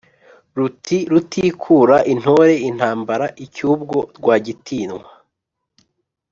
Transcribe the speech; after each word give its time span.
Ruti 0.57 0.97
rutikura 1.11 1.97
intore 2.13 2.53
intambara 2.69 3.25
icy’ubwo 3.45 3.97
Rwagitinywa, 4.17 5.03